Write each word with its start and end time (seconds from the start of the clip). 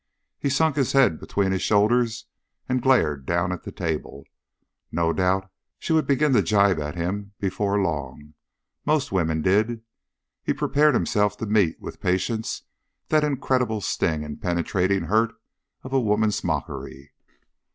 He 0.39 0.49
sunk 0.49 0.77
his 0.77 0.93
head 0.93 1.19
between 1.19 1.51
his 1.51 1.61
shoulders 1.61 2.25
and 2.67 2.81
glared 2.81 3.23
down 3.23 3.51
at 3.51 3.61
the 3.65 3.71
table. 3.71 4.23
No 4.91 5.13
doubt 5.13 5.47
she 5.77 5.93
would 5.93 6.07
begin 6.07 6.33
to 6.33 6.41
gibe 6.41 6.79
at 6.79 6.95
him 6.95 7.33
before 7.39 7.79
long. 7.79 8.33
Most 8.83 9.11
women 9.11 9.43
did. 9.43 9.83
He 10.41 10.53
prepared 10.53 10.95
himself 10.95 11.37
to 11.37 11.45
meet 11.45 11.79
with 11.79 12.01
patience 12.01 12.63
that 13.09 13.23
incredible 13.23 13.79
sting 13.79 14.23
and 14.23 14.41
penetrating 14.41 15.03
hurt 15.03 15.35
of 15.83 15.93
a 15.93 16.01
woman's 16.01 16.43
mockery. 16.43 17.11